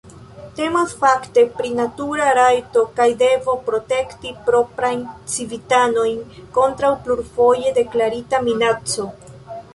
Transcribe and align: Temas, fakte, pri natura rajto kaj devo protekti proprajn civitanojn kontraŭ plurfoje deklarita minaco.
Temas, 0.59 0.93
fakte, 1.01 1.41
pri 1.59 1.73
natura 1.79 2.29
rajto 2.39 2.83
kaj 3.01 3.07
devo 3.19 3.55
protekti 3.69 4.33
proprajn 4.49 5.05
civitanojn 5.35 6.19
kontraŭ 6.59 6.93
plurfoje 7.07 7.77
deklarita 7.81 8.43
minaco. 8.51 9.09